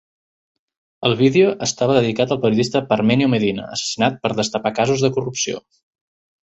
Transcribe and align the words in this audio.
El 1.09 1.13
vídeo 1.19 1.51
estava 1.65 1.99
dedicat 1.99 2.35
al 2.37 2.41
periodista 2.47 2.83
Parmenio 2.95 3.31
Medina, 3.37 3.69
assassinat 3.79 4.21
per 4.27 4.35
destapar 4.43 4.77
casos 4.83 5.09
de 5.09 5.17
corrupció. 5.21 5.67